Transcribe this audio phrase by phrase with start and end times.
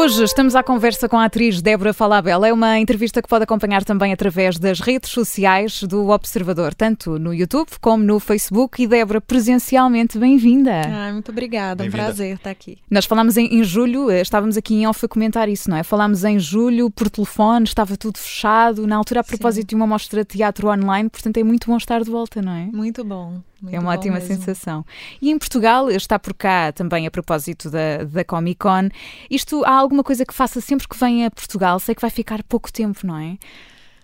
[0.00, 2.48] Hoje estamos à conversa com a atriz Débora Falabella.
[2.48, 7.34] É uma entrevista que pode acompanhar também através das redes sociais do Observador, tanto no
[7.34, 8.82] YouTube como no Facebook.
[8.82, 10.80] E Débora, presencialmente, bem-vinda.
[10.86, 12.78] Ah, muito obrigada, é um prazer estar aqui.
[12.90, 15.82] Nós falámos em, em, julho, eh, estávamos aqui em off a comentar isso, não é?
[15.82, 19.66] Falámos em julho por telefone, estava tudo fechado, na altura a propósito Sim.
[19.66, 22.70] de uma mostra de teatro online, portanto é muito bom estar de volta, não é?
[22.72, 23.42] Muito bom.
[23.60, 24.28] Muito é uma ótima mesmo.
[24.28, 24.84] sensação.
[25.20, 28.88] E em Portugal, está por cá também a propósito da, da Comic Con.
[29.30, 31.78] Isto, há alguma coisa que faça sempre que vem a Portugal?
[31.78, 33.36] Sei que vai ficar pouco tempo, não é?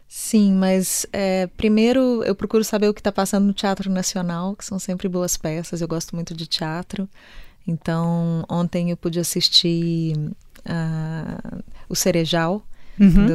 [0.09, 4.65] Sim, mas é, primeiro eu procuro saber o que está passando no Teatro Nacional, que
[4.65, 5.81] são sempre boas peças.
[5.81, 7.09] Eu gosto muito de teatro.
[7.67, 12.63] Então, ontem eu pude assistir uh, o Cerejal,
[12.99, 13.27] uhum.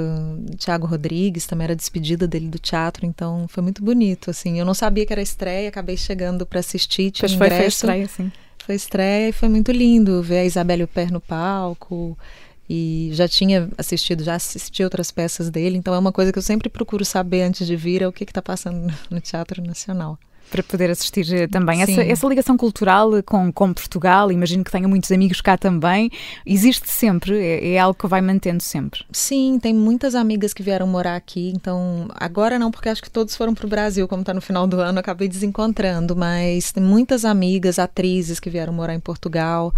[0.45, 4.59] do Tiago Rodrigues, também era despedida dele do teatro, então foi muito bonito, assim.
[4.59, 8.07] Eu não sabia que era estreia, acabei chegando para assistir, tinha Pois foi, foi estreia,
[8.07, 8.31] sim.
[8.65, 12.17] Foi estreia e foi muito lindo ver a Isabelle Huppert no palco,
[12.69, 16.43] e já tinha assistido, já assisti outras peças dele, então é uma coisa que eu
[16.43, 20.17] sempre procuro saber antes de vir, é o que está passando no Teatro Nacional
[20.51, 21.81] para poder assistir eh, também.
[21.81, 26.11] Essa, essa, ligação cultural eh, com, com Portugal, imagino que tenha muitos amigos cá também,
[26.45, 29.03] existe sempre, é, é, algo que vai mantendo sempre.
[29.11, 33.35] Sim, tem muitas amigas que vieram morar aqui, então agora não, porque acho que todos
[33.35, 37.23] foram para o Brasil, como está no final do ano, acabei desencontrando, mas tem muitas
[37.23, 39.73] amigas, atrizes que vieram morar em Portugal.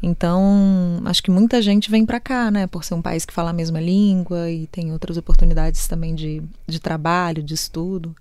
[0.00, 2.68] Então, acho que muita gente vem para cá, né?
[2.68, 6.40] Por ser um país que fala a mesma língua e tem outras oportunidades também de,
[6.68, 8.14] de trabalho, de estudo.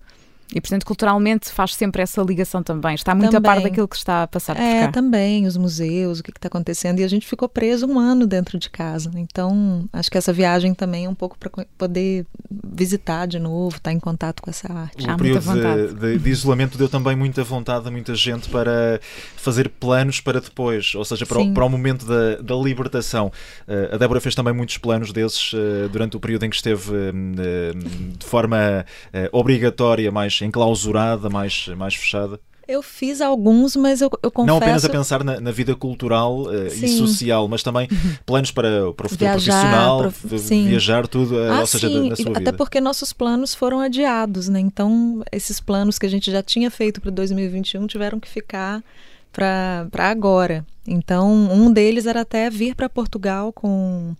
[0.55, 2.95] E, portanto, culturalmente faz sempre essa ligação também.
[2.95, 3.51] Está muito também.
[3.51, 4.91] a par daquilo que está a passar por é, cá.
[4.93, 6.99] também, os museus, o que está acontecendo.
[6.99, 9.11] E a gente ficou preso um ano dentro de casa.
[9.15, 13.89] Então, acho que essa viagem também é um pouco para poder visitar de novo, estar
[13.89, 15.05] tá em contato com essa arte.
[15.05, 19.01] O Há período de, de, de, isolamento deu também muita vontade a muita gente para
[19.35, 23.31] fazer planos para depois, ou seja, para, o, para o momento da, da libertação.
[23.67, 26.89] Uh, a Débora fez também muitos planos desses uh, durante o período em que esteve
[26.91, 27.73] uh,
[28.17, 28.85] de forma
[29.31, 32.39] obrigatória, mais enclausurada, mais, mais fechada?
[32.67, 34.47] Eu fiz alguns, mas eu, eu confesso...
[34.47, 37.87] Não apenas a pensar na, na vida cultural uh, e social, mas também
[38.25, 40.37] planos para, para o futuro viajar, profissional, prof...
[40.67, 42.09] viajar, tudo, uh, ah, ou seja, sim.
[42.09, 42.53] da, sua Até vida.
[42.53, 44.59] porque nossos planos foram adiados, né?
[44.59, 48.83] Então, esses planos que a gente já tinha feito para 2021 tiveram que ficar
[49.31, 50.65] para agora.
[50.85, 54.13] Então, um deles era até vir para Portugal com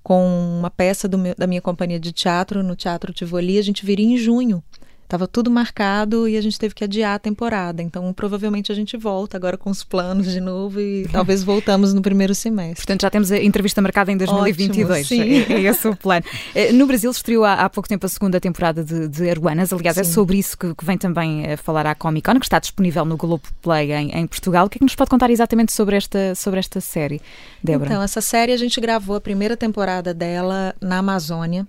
[0.00, 4.06] com uma peça meu, da minha companhia de teatro no Teatro Tivoli, a gente viria
[4.06, 4.62] em junho.
[5.08, 7.82] Estava tudo marcado e a gente teve que adiar a temporada.
[7.82, 12.02] Então, provavelmente a gente volta agora com os planos de novo e talvez voltamos no
[12.02, 12.76] primeiro semestre.
[12.76, 15.06] Portanto, já temos a entrevista marcada em 2022.
[15.06, 15.30] Ótimo, sim.
[15.50, 16.26] É, é esse o plano.
[16.54, 19.72] Eh, no Brasil estreou há, há pouco tempo a segunda temporada de, de Aruanas.
[19.72, 20.10] Aliás, é sim.
[20.10, 23.06] é sobre isso que, que, vem também a falar à Comic Con, que está disponível
[23.06, 24.66] no Globo Play em, em, Portugal.
[24.66, 27.18] O que é que nos pode contar exatamente sobre esta, sobre esta série,
[27.64, 27.92] Débora?
[27.92, 31.66] Então, essa série a gente gravou a primeira temporada dela na Amazônia.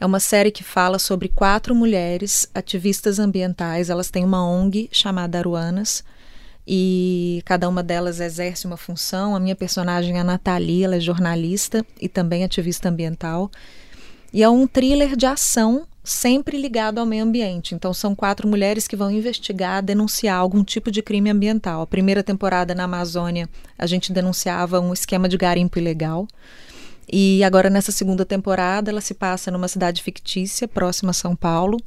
[0.00, 3.90] É uma série que fala sobre quatro mulheres ativistas ambientais.
[3.90, 6.04] Elas têm uma ONG chamada Aruanas
[6.66, 9.36] e cada uma delas exerce uma função.
[9.36, 13.50] A minha personagem é a Nathalie, ela é jornalista e também ativista ambiental.
[14.32, 17.74] E é um thriller de ação sempre ligado ao meio ambiente.
[17.74, 21.82] Então são quatro mulheres que vão investigar, denunciar algum tipo de crime ambiental.
[21.82, 26.28] A primeira temporada na Amazônia, a gente denunciava um esquema de garimpo ilegal.
[27.10, 31.78] E agora, nessa segunda temporada, ela se passa numa cidade fictícia, próxima a São Paulo.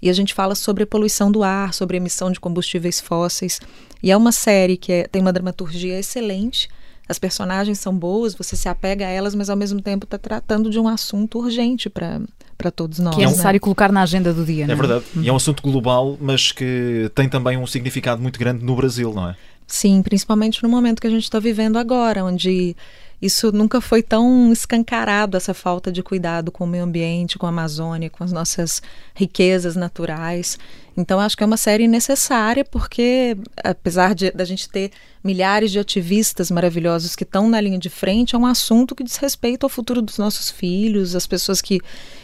[0.00, 3.60] E a gente fala sobre a poluição do ar, sobre a emissão de combustíveis fósseis.
[4.02, 6.68] E é uma série que é, tem uma dramaturgia excelente.
[7.08, 10.68] As personagens são boas, você se apega a elas, mas ao mesmo tempo está tratando
[10.68, 12.20] de um assunto urgente para
[12.56, 13.14] para todos nós.
[13.14, 13.60] Que é necessário né?
[13.60, 14.66] colocar na agenda do dia.
[14.66, 15.04] É, é verdade.
[15.20, 19.12] E é um assunto global, mas que tem também um significado muito grande no Brasil,
[19.12, 19.36] não é?
[19.66, 22.76] Sim, principalmente no momento que a gente está vivendo agora, onde
[23.20, 27.48] isso nunca foi tão escancarado, essa falta de cuidado com o meio ambiente, com a
[27.48, 28.82] Amazônia, com as nossas
[29.14, 30.58] riquezas naturais.
[30.96, 34.90] Então, acho que é uma série necessária, porque, apesar de a gente ter
[35.22, 39.16] milhares de ativistas maravilhosos que estão na linha de frente, é um assunto que diz
[39.16, 41.80] respeito ao futuro dos nossos filhos, as pessoas que,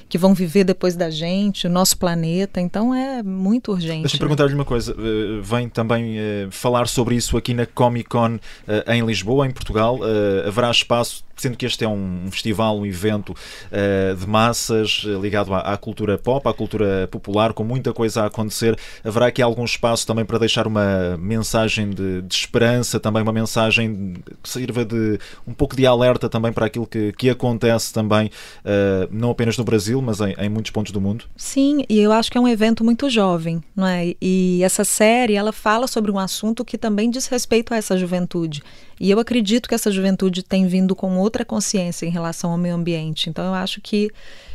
[0.08, 2.60] que vão viver depois da gente, o nosso planeta.
[2.60, 4.02] Então, é muito urgente.
[4.02, 4.92] Deixa-me perguntar-lhe uma coisa.
[4.92, 9.50] Eh, vem também eh, falar sobre isso aqui na Comic Con eh, em Lisboa, em
[9.50, 9.98] Portugal.
[10.46, 15.52] haverá espaço sendo que este é um festival, um evento uh, de massas uh, ligado
[15.52, 18.78] à, à, cultura pop, à cultura popular, com muita coisa a acontecer.
[19.04, 24.14] Haverá aqui algum espaço também para deixar uma mensagem de, de esperança, também uma mensagem
[24.42, 29.08] que sirva de um pouco de alerta também para aquilo que, que acontece também, uh,
[29.10, 31.24] não apenas no Brasil, mas em, em, muitos pontos do mundo?
[31.36, 34.14] Sim, e eu acho que é um evento muito jovem, não é?
[34.22, 38.62] E essa série, ela fala sobre um assunto que também diz respeito a essa juventude.
[39.02, 42.74] E eu acredito que essa juventude tem vindo com outra consciência em relação ao meio
[42.74, 43.30] ambiente.
[43.30, 44.10] Então eu acho que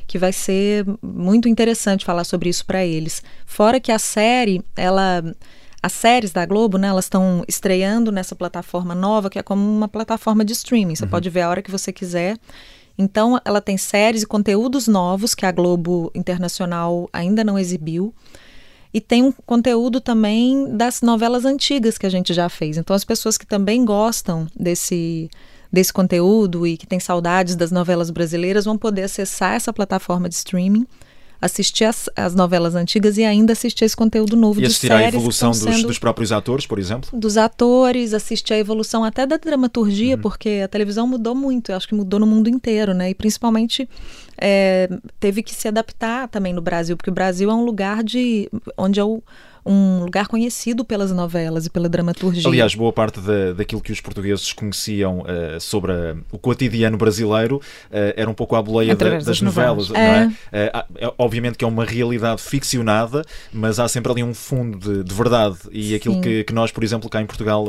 [0.05, 3.21] que vai ser muito interessante falar sobre isso para eles.
[3.45, 5.21] Fora que a série, ela
[5.83, 9.87] as séries da Globo, né, elas estão estreando nessa plataforma nova, que é como uma
[9.87, 10.95] plataforma de streaming.
[10.95, 11.09] Você uhum.
[11.09, 12.37] pode ver a hora que você quiser.
[12.97, 18.13] Então, ela tem séries e conteúdos novos que a Globo Internacional ainda não exibiu.
[18.91, 22.77] E tem um conteúdo também das novelas antigas que a gente já fez.
[22.77, 25.29] Então, as pessoas que também gostam desse
[25.71, 30.35] desse conteúdo e que tem saudades das novelas brasileiras vão poder acessar essa plataforma de
[30.35, 30.85] streaming
[31.41, 35.51] assistir as, as, novelas antigas e ainda assistir esse conteúdo novo e assistir à evolução
[35.51, 37.09] dos, dos, próprios atores, por exemplo?
[37.13, 40.21] Dos atores, assistir à evolução até da dramaturgia, uhum.
[40.21, 43.11] porque a televisão mudou muito, eu acho que mudou no mundo inteiro, né?
[43.11, 43.87] E principalmente
[44.37, 48.49] é, teve que se adaptar também no Brasil, porque o Brasil é um lugar de
[48.77, 49.23] onde eu
[49.67, 52.47] um lugar conhecido pelas novelas e pela dramaturgia.
[52.47, 57.57] Aliás, boa parte da, daquilo que os portugueses conheciam uh, sobre a, o cotidiano brasileiro
[57.57, 60.33] uh, era um pouco à boleia da, das, das, novelas, novelas.
[60.51, 60.83] não é?
[61.07, 65.13] Uh, obviamente que é uma realidade ficcionada, mas há sempre ali um fundo de, de
[65.13, 65.95] verdade e Sim.
[65.95, 67.65] aquilo que, que, nós, por exemplo, cá em Portugal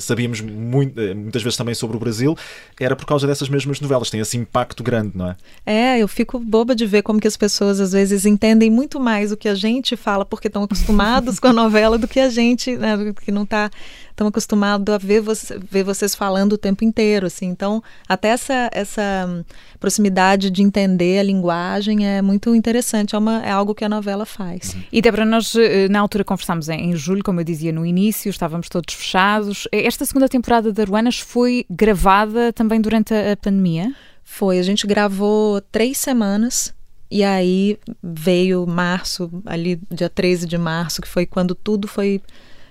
[0.00, 2.36] sabíamos muito, muitas vezes também sobre o Brasil
[2.80, 5.36] era por causa dessas mesmas novelas, tem esse impacto grande, não é?
[5.64, 9.32] É, eu fico boba de ver como que as pessoas às vezes entendem muito mais
[9.32, 12.76] o que a gente fala porque estão acostumados com a novela do que a gente,
[12.76, 13.68] né, que não está
[14.14, 17.46] tão acostumado a ver, você, ver vocês falando o tempo inteiro, assim.
[17.46, 19.44] Então, até essa, essa
[19.80, 24.24] proximidade de entender a linguagem é muito interessante, é, uma, é algo que a novela
[24.24, 24.74] faz.
[24.74, 24.82] Uhum.
[24.92, 28.30] E Débora, nós eh, na altura conversámos em, em julho, como eu dizia no início,
[28.30, 29.66] estávamos todos fechados.
[29.72, 33.92] Esta segunda temporada da Ruanas foi gravada também durante a, a pandemia?
[34.22, 36.72] Foi, a gente gravou três semanas
[37.12, 42.22] e aí veio março, ali dia 13 de março, que foi quando tudo foi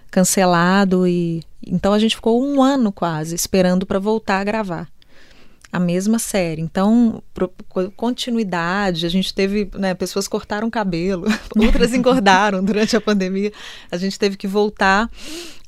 [0.09, 4.89] cancelado e então a gente ficou um ano quase esperando para voltar a gravar
[5.71, 6.61] a mesma série.
[6.61, 7.51] Então, pro,
[7.95, 11.25] continuidade, a gente teve, né, pessoas cortaram cabelo,
[11.55, 13.53] outras engordaram durante a pandemia.
[13.89, 15.09] A gente teve que voltar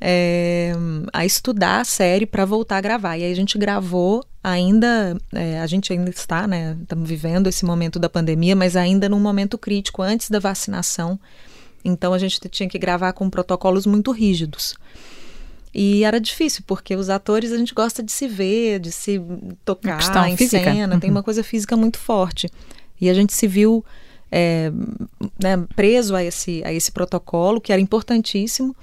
[0.01, 0.73] é,
[1.13, 3.17] a estudar a série para voltar a gravar.
[3.17, 6.77] E aí a gente gravou ainda, é, a gente ainda está, né?
[6.81, 11.17] Estamos vivendo esse momento da pandemia, mas ainda num momento crítico, antes da vacinação.
[11.85, 14.75] Então a gente tinha que gravar com protocolos muito rígidos.
[15.73, 19.19] E era difícil, porque os atores a gente gosta de se ver, de se
[19.65, 20.63] tocar em física.
[20.63, 20.99] cena, uhum.
[20.99, 22.47] tem uma coisa física muito forte.
[23.01, 23.83] E a gente se viu
[24.31, 24.71] é,
[25.41, 28.75] né, preso a esse, a esse protocolo, que era importantíssimo.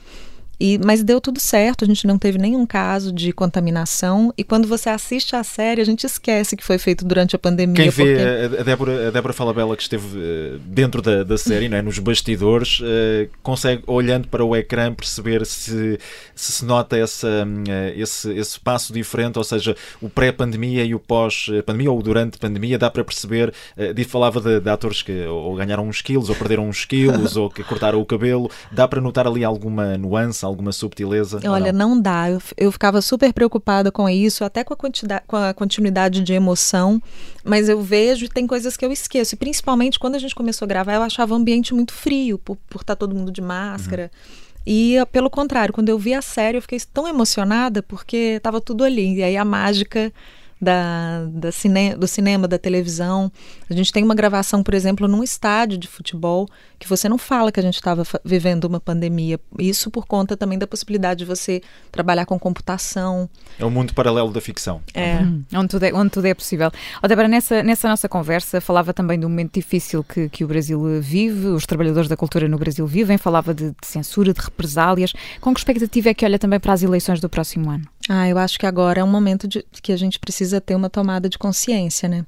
[0.60, 4.32] E, mas deu tudo certo, a gente não teve nenhum caso de contaminação.
[4.36, 7.74] E quando você assiste a série, a gente esquece que foi feito durante a pandemia.
[7.74, 8.60] Quem vê porque...
[8.60, 12.80] a, Débora, a Débora Falabella, que esteve uh, dentro da, da série, né, nos bastidores,
[12.80, 18.58] uh, consegue, olhando para o ecrã, perceber se se, se nota essa, uh, esse, esse
[18.58, 23.04] passo diferente, ou seja, o pré-pandemia e o pós-pandemia, ou durante a pandemia, dá para
[23.04, 23.52] perceber.
[23.76, 27.48] Uh, falava de, de, atores que ou ganharam uns quilos, ou perderam uns quilos, ou
[27.48, 28.50] que cortaram o cabelo.
[28.72, 31.40] Dá para notar ali alguma nuance, alguma subtileza?
[31.48, 31.90] Olha, não?
[31.90, 32.30] não, dá.
[32.30, 36.32] Eu, eu ficava super preocupada com isso, até com a, quantidade, com a continuidade de
[36.32, 37.02] emoção,
[37.44, 39.34] mas eu vejo e tem coisas que eu esqueço.
[39.34, 42.58] E principalmente quando a gente começou a gravar, eu achava o ambiente muito frio, por,
[42.70, 44.10] estar tá todo mundo de máscara.
[44.12, 44.40] Uhum.
[44.66, 48.84] E pelo contrário, quando eu vi a série, eu fiquei tão emocionada porque estava tudo
[48.84, 49.16] ali.
[49.16, 50.12] E aí a mágica
[50.60, 53.32] da, da cine, do cinema, da televisão.
[53.68, 56.48] A gente tem uma gravação, por exemplo, num estádio de futebol,
[56.78, 59.40] que você não fala que a gente estava vivendo uma pandemia.
[59.58, 63.28] Isso por conta também da possibilidade de você trabalhar com computação.
[63.58, 64.80] É um mundo paralelo da ficção.
[64.92, 65.16] É.
[65.16, 65.44] Uhum.
[65.54, 66.70] Onde, tudo é onde tudo é possível.
[67.02, 71.00] Oh, Débora, nessa, nessa nossa conversa, falava também um momento difícil que, que o Brasil
[71.00, 75.12] vive, os trabalhadores da cultura no Brasil vivem, falava de, de censura, de represálias.
[75.40, 77.84] Com que expectativa é que olha também para as eleições do próximo ano?
[78.12, 80.90] Ah, eu acho que agora é um momento de que a gente precisa ter uma
[80.90, 82.26] tomada de consciência, né?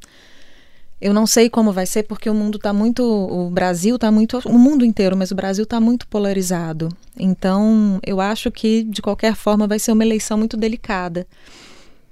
[1.01, 4.39] Eu não sei como vai ser porque o mundo está muito, o Brasil está muito,
[4.45, 6.89] o mundo inteiro, mas o Brasil está muito polarizado.
[7.19, 11.27] Então, eu acho que de qualquer forma vai ser uma eleição muito delicada.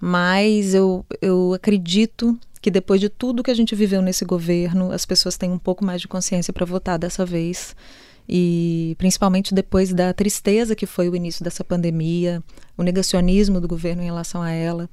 [0.00, 5.06] Mas eu, eu acredito que depois de tudo que a gente viveu nesse governo, as
[5.06, 7.76] pessoas têm um pouco mais de consciência para votar dessa vez
[8.32, 12.40] e principalmente depois da tristeza que foi o início dessa pandemia,
[12.78, 14.88] o negacionismo do governo em relação a ela.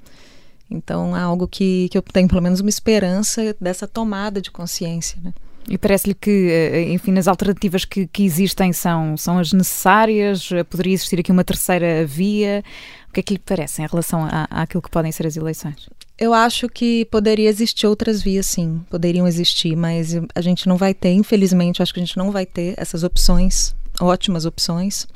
[0.70, 5.20] Então, é algo que, que eu tenho pelo menos uma esperança dessa tomada de consciência.
[5.24, 5.32] Né?
[5.70, 10.50] E parece-lhe que, eh, enfim, as alternativas que, que, existem são, são as necessárias?
[10.68, 12.64] Poderia existir aqui uma terceira via?
[13.10, 15.88] O que é que lhe parece em relação à, àquilo que podem ser as eleições?
[16.20, 20.94] Eu acho que poderia existir outras vias, sim, poderiam existir, mas a gente não vai
[20.94, 25.08] ter, infelizmente, acho que a gente não vai ter essas opções, ótimas opções,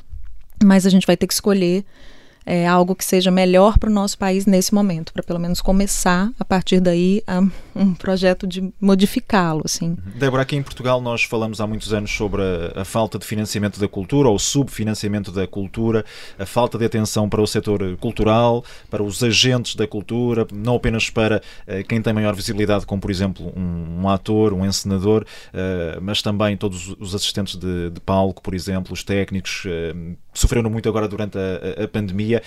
[0.62, 1.84] mas a gente vai ter que escolher
[2.44, 6.30] é, algo que seja melhor para o nosso país nesse momento, para pelo menos começar
[6.38, 7.42] a partir daí a,
[7.74, 9.62] um projeto de modificá-lo.
[9.64, 9.90] Assim.
[9.90, 9.96] Uhum.
[10.16, 13.78] Débora, aqui em Portugal nós falamos há muitos anos sobre a, a, falta de financiamento
[13.78, 16.04] da cultura ou subfinanciamento da cultura,
[16.38, 21.10] a falta de atenção para o setor cultural, para os agentes da cultura, não apenas
[21.10, 26.00] para uh, quem tem maior visibilidade, como por exemplo um, um ator, um encenador, uh,
[26.00, 30.88] mas também todos os assistentes de, de palco, por exemplo, os técnicos, uh, sofreram muito
[30.88, 32.42] agora durante a, a pandemia hier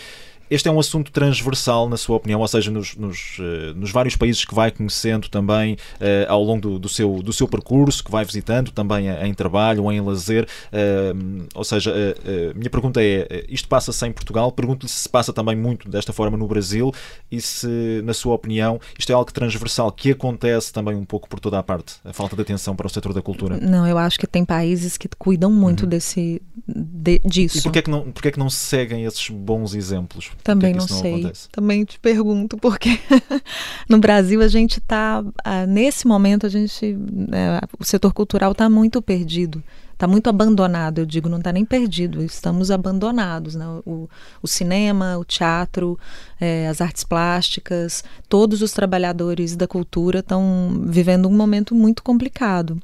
[0.49, 4.15] este é um assunto transversal, na sua opinião, ou seja, nos, nos, uh, nos vários
[4.15, 8.11] países que vai conhecendo também uh, ao longo do, do, seu, do seu percurso, que
[8.11, 10.45] vai visitando também em trabalho ou em lazer.
[10.67, 14.51] Uh, ou seja, a minha pergunta é: isto passa-se em Portugal?
[14.51, 16.91] Pergunto-lhe se se passa também muito desta forma no Brasil
[17.31, 21.39] e se, na sua opinião, isto é algo transversal que acontece também um pouco por
[21.39, 23.57] toda a parte, a falta de atenção para o setor da cultura.
[23.57, 25.89] Não, eu acho que tem países que cuidam muito uhum.
[25.89, 27.59] desse, de, disso.
[27.59, 30.31] E porquê é, que não, porquê é que não se seguem esses bons exemplos?
[30.43, 31.15] Também não, não sei.
[31.15, 31.49] Acontece?
[31.49, 32.99] Também te pergunto, porque
[33.89, 36.97] no Brasil a gente está, ah, nesse momento, a gente,
[37.31, 39.63] é, o setor cultural está muito perdido
[39.95, 43.55] está muito abandonado, eu digo, não está nem perdido, estamos abandonados.
[43.55, 43.65] Né?
[43.85, 44.09] O,
[44.41, 45.97] o cinema, o teatro,
[46.39, 52.79] é, as artes plásticas, todos os trabalhadores da cultura estão vivendo um momento muito complicado.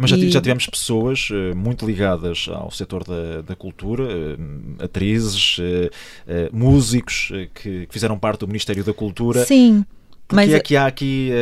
[0.00, 0.30] Mas já, e...
[0.30, 5.90] já tivemos pessoas uh, muito ligadas ao setor da, da cultura, uh, atrizes, uh,
[6.50, 9.44] músicos que, que, fizeram parte do Ministério da Cultura.
[9.44, 9.84] Sim.
[10.30, 10.54] Porque Mas...
[10.54, 11.32] é que há aqui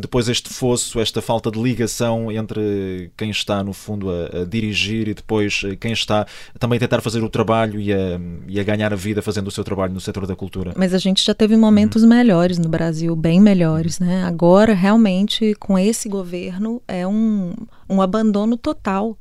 [0.00, 5.08] depois este fosso, esta falta de ligação entre quem está, no fundo, a, a, dirigir
[5.08, 6.26] e depois quem está
[6.58, 8.18] também a tentar fazer o trabalho e a,
[8.48, 10.72] e a ganhar a vida fazendo o seu trabalho no setor da cultura?
[10.74, 12.08] Mas a gente já teve momentos uhum.
[12.08, 14.24] melhores no Brasil, bem melhores, né?
[14.24, 17.52] Agora, realmente, com esse governo, é um
[17.90, 19.18] um abandono total.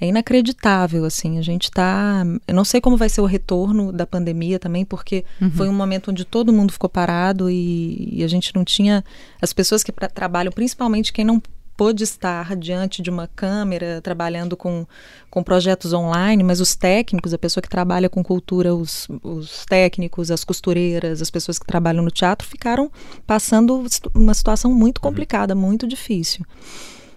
[0.00, 2.24] É inacreditável, assim, a gente está...
[2.48, 5.50] Eu não sei como vai ser o retorno da pandemia também, porque uhum.
[5.50, 9.04] foi um momento onde todo mundo ficou parado e, e a gente não tinha...
[9.42, 11.42] As pessoas que pra, trabalham, principalmente quem não
[11.80, 14.86] pôde estar diante de uma câmera, trabalhando com,
[15.30, 20.30] com projetos online, mas os técnicos, a pessoa que trabalha com cultura, os, os técnicos,
[20.30, 22.92] as costureiras, as pessoas que trabalham no teatro, ficaram
[23.26, 23.82] passando
[24.14, 25.02] uma situação muito uhum.
[25.04, 26.44] complicada, muito difícil.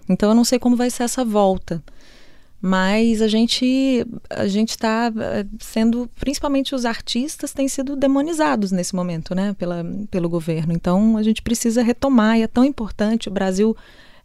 [0.08, 1.84] Então eu não sei como vai ser essa volta.
[2.66, 8.96] Mas a gente a gente está eh, sendo, principalmente os artistas têm sido demonizados nesse
[8.96, 10.72] momento, né, pela, pelo governo.
[10.72, 13.28] Então a gente precisa retomar e é tão importante.
[13.28, 13.76] O Brasil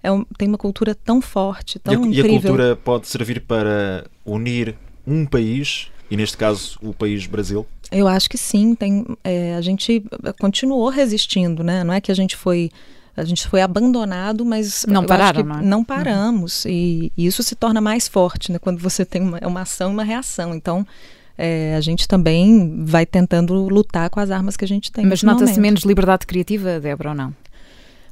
[0.01, 2.33] é um, tem uma cultura tão forte, tão e a, incrível.
[2.33, 7.67] E a cultura pode servir para unir um país e neste caso o país Brasil?
[7.91, 8.73] Eu acho que sim.
[8.77, 10.01] Tem, é, a gente
[10.39, 11.83] continuou resistindo, né?
[11.83, 12.71] Não é que a gente foi
[13.21, 15.63] a gente foi abandonado, mas não pararam, não, é?
[15.63, 16.65] não paramos.
[16.65, 16.71] Uhum.
[16.71, 18.59] E, e, isso se torna mais forte, né?
[18.59, 20.55] Quando você tem uma, uma ação e uma reação.
[20.55, 20.87] Então,
[21.37, 25.07] é, a gente também vai tentando lutar com as armas que a gente tem.
[25.07, 27.35] Mas nota-se menos liberdade criativa, Débora, ou não?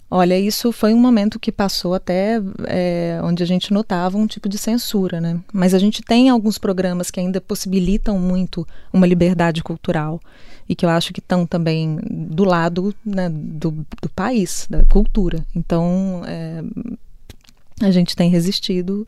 [0.08, 4.48] Olha, isso foi um momento que passou até é, onde a gente notava um tipo
[4.48, 5.40] de censura, né?
[5.52, 10.20] Mas a gente tem alguns programas que ainda possibilitam muito uma liberdade cultural
[10.68, 15.44] e que eu acho que estão também do lado né, do, do, país, da cultura.
[15.54, 16.62] Então, é,
[17.82, 19.06] a gente tem resistido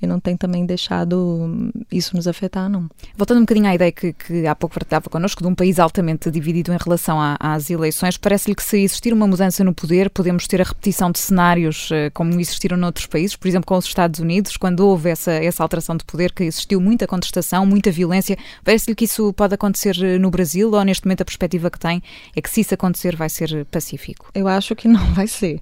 [0.00, 2.88] e não tem também deixado isso nos afetar, não.
[3.16, 6.30] Voltando um bocadinho à ideia que, que há pouco partilhava connosco, de um país altamente
[6.30, 10.46] dividido em relação a, às eleições, parece-lhe que se existir uma mudança no poder, podemos
[10.46, 14.20] ter a repetição de cenários uh, como existiram noutros países, por exemplo, com os Estados
[14.20, 18.36] Unidos, quando houve essa, essa alteração de poder, que existiu muita contestação, muita violência.
[18.64, 22.02] Parece-lhe que isso pode acontecer eh, no Brasil ou neste momento a perspectiva que tem
[22.34, 24.30] é que se isso acontecer vai ser pacífico?
[24.34, 25.60] Eu acho que não vai ser.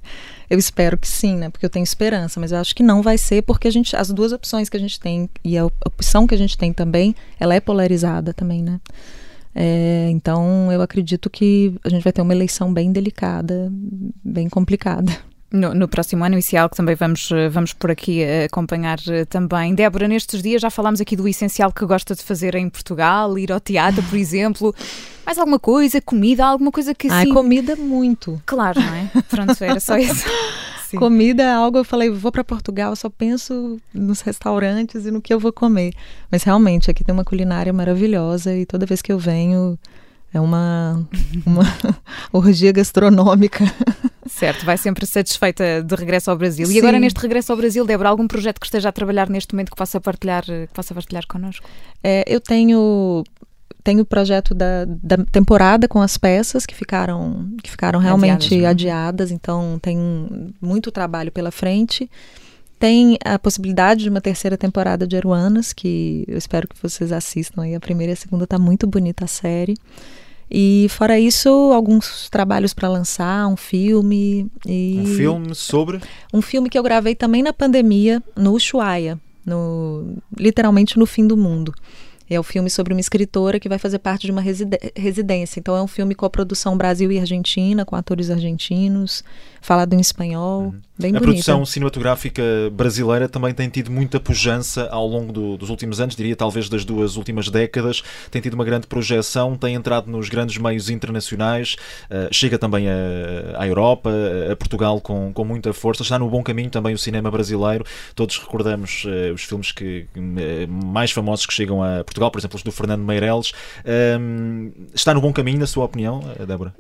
[0.51, 1.51] Eu espero que sim, né?
[1.51, 4.11] Porque eu tenho esperança, mas eu acho que não vai ser porque a gente as
[4.11, 7.55] duas opções que a gente tem e a opção que a gente tem também, ela
[7.55, 8.81] é polarizada também, né?
[9.55, 13.73] É, então eu acredito que a gente vai ter uma eleição bem delicada,
[14.23, 15.13] bem complicada.
[15.51, 19.25] No, no, próximo ano, isso é algo que também vamos, vamos por aqui acompanhar eh,
[19.25, 19.75] também.
[19.75, 23.51] Débora, nestes dias já falámos aqui do essencial que gosta de fazer em Portugal, ir
[23.51, 24.75] ao teatro, por exemplo.
[25.25, 26.03] Mais alguma coisa?
[26.03, 26.45] Comida?
[26.45, 27.31] Alguma coisa que sim.
[27.31, 28.43] Ah, comida muito.
[28.45, 29.11] Claro, não é?
[29.27, 30.27] Pronto, era só isso.
[30.89, 30.97] Sim.
[30.97, 35.35] Comida é algo, eu falei, vou para Portugal, só penso nos restaurantes e no que
[35.35, 35.93] eu vou comer.
[36.31, 39.79] Mas realmente, aqui tem uma culinária maravilhosa e toda vez que eu venho,
[40.33, 41.07] É uma,
[41.45, 41.63] uma
[42.33, 43.65] orgia gastronômica.
[44.27, 46.67] Certo, vai sempre satisfeita de regresso ao Brasil.
[46.67, 46.75] Sim.
[46.75, 49.71] E agora, neste regresso ao Brasil, Débora, algum projeto que esteja a trabalhar neste momento
[49.71, 51.67] que possa partilhar, que possa partilhar connosco?
[52.03, 53.25] É, eu tenho
[53.83, 58.61] tenho o projeto da, da temporada com as peças que ficaram, que ficaram realmente adiadas,
[58.61, 58.69] né?
[58.69, 59.99] adiadas, então tem
[60.61, 62.11] muito trabalho pela frente.
[62.79, 67.63] Tem a possibilidade de uma terceira temporada de Aruanas, que eu espero que vocês assistam
[67.63, 67.75] aí.
[67.75, 69.75] A primeira e a segunda tá muito bonita a série.
[70.51, 74.51] E fora isso, alguns trabalhos para lançar, um filme.
[74.65, 75.01] E...
[75.01, 76.01] Um filme sobre?
[76.33, 81.37] Um filme que eu gravei também na pandemia, no Ushuaia, no, literalmente no fim do
[81.37, 81.75] mundo.
[82.31, 85.59] É o um filme sobre uma escritora que vai fazer parte de uma residência.
[85.59, 89.25] Então é um filme com a produção Brasil e Argentina, com atores argentinos,
[89.61, 90.65] falado em espanhol.
[90.65, 90.88] Uhum.
[90.99, 91.27] Bem a bonita.
[91.27, 96.35] produção cinematográfica brasileira também tem tido muita pujança ao longo do, dos últimos anos, diria
[96.35, 98.03] talvez das duas últimas décadas.
[98.33, 101.77] Tem tido uma grande projeção, tem entrado nos grandes meios internacionais,
[102.11, 102.89] uh, chega também
[103.57, 104.11] à Europa,
[104.51, 106.03] a Portugal com, com muita força.
[106.03, 107.85] Está no bom caminho também o cinema brasileiro.
[108.17, 112.57] Todos recordamos uh, os filmes que, uh, mais famosos que chegam a Portugal, por exemplo,
[112.57, 113.53] os do Fernando Meirelles.
[113.85, 116.75] Ehm, está no bom caminho, na sua opinião, Débora?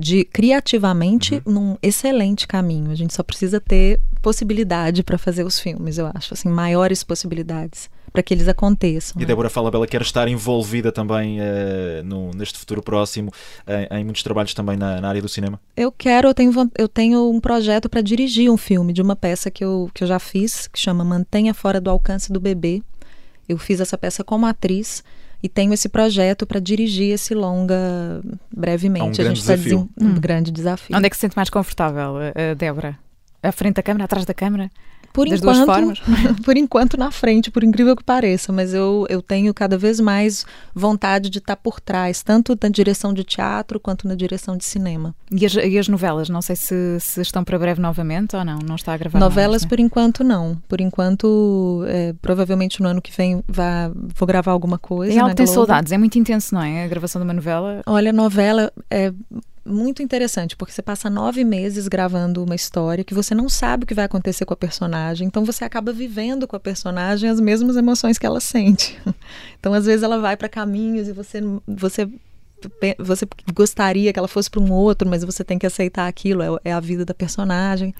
[0.00, 1.52] De criativamente uhum.
[1.52, 2.90] num excelente caminho.
[2.90, 7.88] A gente só precisa ter possibilidade para fazer os filmes, eu acho, assim, maiores possibilidades
[8.12, 9.14] para que eles aconteçam.
[9.16, 9.26] E né?
[9.26, 13.32] Débora Falabella quer estar envolvida também uh, no, neste futuro próximo
[13.66, 15.60] em, em muitos trabalhos também na, na, área do cinema?
[15.76, 19.50] Eu quero, eu tenho, eu tenho um projeto para dirigir um filme de uma peça
[19.50, 22.82] que eu, que eu já fiz, que chama Mantenha Fora do Alcance do Bebê.
[23.48, 25.02] Eu fiz essa peça como atriz
[25.42, 28.20] e tenho esse projeto para dirigir esse longa
[28.54, 29.20] brevemente.
[29.20, 30.14] É um a gente está um hum.
[30.20, 30.96] grande desafio.
[30.96, 32.98] Onde é que se sente mais confortável, uh, Débora?
[33.42, 34.70] À frente da câmara, atrás da câmara?
[35.12, 36.00] Por das enquanto, duas formas?
[36.44, 40.46] por enquanto na frente, por incrível que pareça, mas eu, eu tenho cada vez mais
[40.74, 44.64] vontade de estar tá por trás, tanto na direção de teatro quanto na direção de
[44.64, 45.14] cinema.
[45.30, 48.58] E as, e as novelas, não sei se, se, estão para breve novamente ou não,
[48.58, 49.68] não está a gravar Novelas mais, né?
[49.68, 54.78] por enquanto não, por enquanto é, provavelmente no ano que vem vá, vou gravar alguma
[54.78, 55.12] coisa.
[55.12, 56.84] E algo tem saudades, é muito intenso, não é?
[56.84, 57.82] A gravação de uma novela.
[57.86, 59.12] Olha, novela é
[59.70, 63.86] muito interessante, porque você passa nove meses gravando uma história que você não sabe o
[63.86, 67.76] que vai acontecer com a personagem, então você acaba vivendo com a personagem as mesmas
[67.76, 68.98] emoções que ela sente.
[69.58, 72.08] Então, às vezes, ela vai para caminhos e você, você
[72.98, 76.48] você gostaria que ela fosse para um outro, mas você tem que aceitar aquilo, é,
[76.64, 77.94] é, a vida da personagem.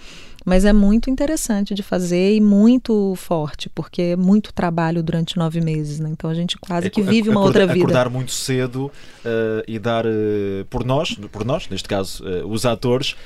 [0.44, 5.60] Mas é muito interessante de fazer e muito forte, porque é muito trabalho durante nove
[5.60, 6.08] meses, né?
[6.10, 7.80] Então a gente quase que vive uma outra vida.
[7.80, 12.64] Acordar muito cedo uh, e dar uh, por nós, por nós, neste caso, uh, os
[12.64, 13.16] atores,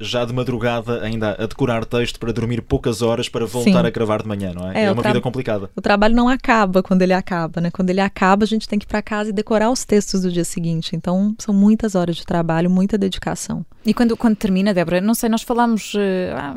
[0.00, 3.86] já de madrugada ainda a decorar texto para dormir poucas horas para voltar Sim.
[3.86, 4.82] a gravar de manhã, não é?
[4.82, 5.70] É, é uma vida complicada.
[5.74, 7.70] O trabalho não acaba quando ele acaba, né?
[7.70, 10.30] Quando ele acaba, a gente tem que ir para casa e decorar os textos do
[10.30, 10.94] dia seguinte.
[10.94, 13.64] Então são muitas horas de trabalho, muita dedicação.
[13.84, 15.95] E quando, quando termina, Débora, não sei, nós falámos uh,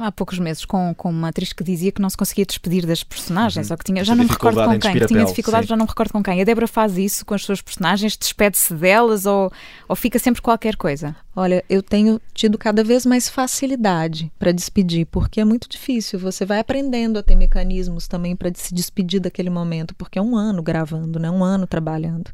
[0.02, 3.04] há poucos meses com, com uma atriz que dizia que não se conseguia despedir das
[3.04, 3.74] personagens, uhum.
[3.74, 5.90] ou que tinha, já não me recordo com quem, que tinha dificuldade, já não me
[5.90, 6.42] recordo com quem.
[6.42, 9.52] A Débora faz isso com as suas personagens, despede-se delas ou,
[9.88, 11.16] ou fica sempre qualquer coisa?
[11.36, 16.20] Olha, eu tenho tido cada vez mais facilidade para despedir, porque é muito difícil.
[16.20, 20.36] Você vai aprendendo a ter mecanismos também para se despedir daquele momento, porque é um
[20.36, 21.32] ano gravando, né?
[21.32, 22.30] Um ano trabalhando.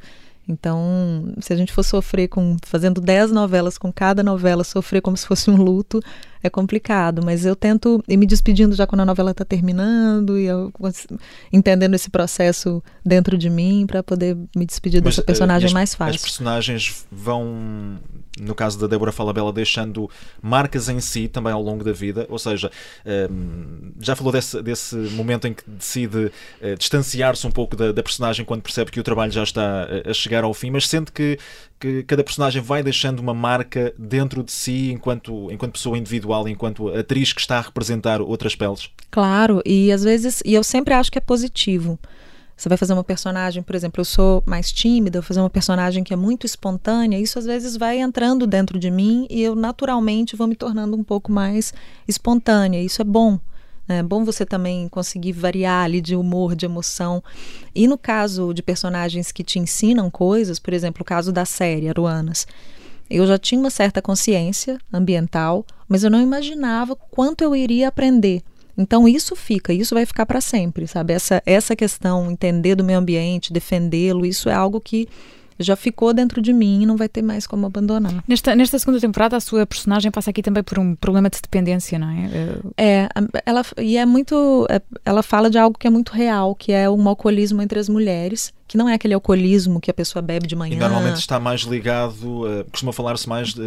[0.48, 5.18] Então, se a gente for sofrer com fazendo 10 novelas, com cada novela sofrer como
[5.18, 6.00] se fosse um luto,
[6.46, 10.46] é complicado, mas eu tento ir me despedindo já quando a novela está terminando e
[10.46, 10.72] eu
[11.52, 15.74] entendendo esse processo dentro de mim para poder me despedir mas, dessa eh, personagem as,
[15.74, 16.16] mais fácil.
[16.16, 17.98] As personagens vão
[18.40, 20.10] no caso da Débora Falabella, deixando
[20.42, 22.26] marcas em si também ao longo da vida.
[22.30, 22.70] Ou seja,
[23.06, 26.32] ehm, já falou desse, desse momento em que decide
[26.62, 30.14] eh, distanciar-se um pouco da, da, personagem quando percebe que o trabalho já está a
[30.14, 31.40] chegar ao fim, mas sente que,
[31.80, 36.90] que cada personagem vai deixando uma marca dentro de si enquanto, enquanto pessoa individual, enquanto
[36.90, 38.90] atriz que está a representar outras peles.
[39.10, 41.98] Claro, e às vezes, e eu sempre acho que é positivo.
[42.58, 46.04] Você vai fazer uma personagem, por exemplo, eu sou mais tímida, vou fazer uma personagem
[46.04, 50.38] que é muito espontânea, isso às vezes vai entrando dentro de mim e eu naturalmente
[50.38, 51.74] vou me tornando um pouco mais
[52.08, 52.82] espontânea.
[52.82, 53.38] Isso é bom.
[53.88, 54.00] Né?
[54.00, 57.22] É bom você também conseguir variar ali de humor, de emoção.
[57.74, 61.90] E no caso de personagens que te ensinam coisas, por exemplo, o caso da série
[61.90, 62.48] Aruanas,
[63.10, 68.44] eu já tinha uma certa consciência ambiental, mas eu não imaginava quanto eu iria aprender
[68.78, 71.14] então isso fica, isso vai ficar para sempre, sabe?
[71.14, 75.08] Essa essa questão, entender do meio ambiente, defendê-lo, isso é algo que
[75.58, 78.22] já ficou dentro de mim e não vai ter mais como abandonar.
[78.28, 81.98] Nesta, nesta segunda temporada, a sua personagem passa aqui também por um problema de dependência,
[81.98, 82.30] não é?
[82.78, 83.10] É,
[83.46, 84.68] ela, e é muito.
[84.70, 87.88] É, ela fala de algo que é muito real, que é um alcoolismo entre as
[87.88, 90.76] mulheres, que não é aquele alcoolismo que a pessoa bebe de manhã.
[90.76, 93.62] E normalmente está mais ligado, uh, costuma falar-se mais de,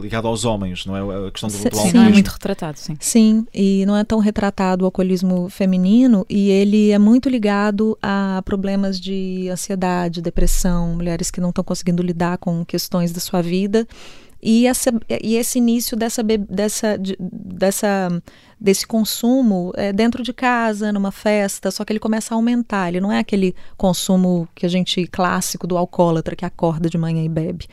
[0.00, 1.28] ligado aos homens, não é?
[1.28, 2.96] A questão do, do Sim, não é muito retratado, sim.
[2.98, 8.42] Sim, e não é tão retratado o alcoolismo feminino e ele é muito ligado a
[8.44, 13.86] problemas de ansiedade, depressão, mulheres que não estão conseguindo lidar com questões da sua vida
[14.42, 14.90] e, essa,
[15.22, 18.22] e esse início dessa, dessa, dessa,
[18.60, 22.88] desse consumo é, dentro de casa, numa festa, só que ele começa a aumentar.
[22.88, 27.24] Ele não é aquele consumo que a gente clássico do alcoólatra que acorda de manhã
[27.24, 27.66] e bebe.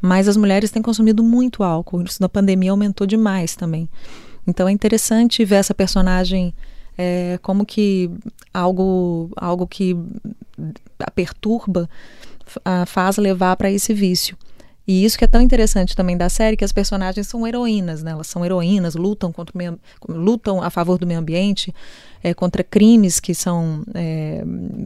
[0.00, 2.02] Mas as mulheres têm consumido muito álcool.
[2.02, 3.88] Isso na pandemia aumentou demais também.
[4.46, 6.52] Então é interessante ver essa personagem
[6.98, 8.10] é, como que
[8.52, 9.96] algo, algo que
[10.98, 11.88] a perturba
[12.62, 14.36] a faz levar para esse vício.
[14.86, 18.10] E isso que é tão interessante também da série, que as personagens são heroínas, né?
[18.10, 21.74] Elas são heroínas, lutam contra meio, lutam a favor do meio ambiente,
[22.22, 24.44] é, contra crimes que são é,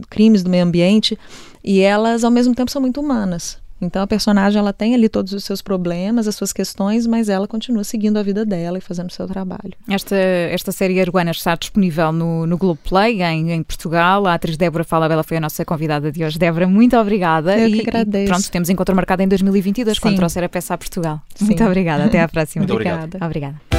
[0.09, 1.17] crimes do meio ambiente,
[1.63, 3.57] e elas ao mesmo tempo são muito humanas.
[3.81, 7.47] Então a personagem ela tem ali todos os seus problemas, as suas questões, mas ela
[7.47, 9.73] continua seguindo a vida dela e fazendo o seu trabalho.
[9.89, 14.25] Esta, esta série Arguana está disponível no, no Globoplay, em, em Portugal.
[14.27, 16.37] A atriz Débora Falabella foi a nossa convidada de hoje.
[16.37, 17.57] Débora, muito obrigada.
[17.57, 18.25] Eu e, que agradeço.
[18.25, 20.01] E pronto, temos encontro marcado em 2022, Sim.
[20.01, 21.21] quando trouxer a peça a Portugal.
[21.35, 21.45] Sim.
[21.45, 22.05] Muito obrigada.
[22.05, 22.61] Até à próxima.
[22.61, 23.17] muito obrigada.
[23.21, 23.78] Obrigada.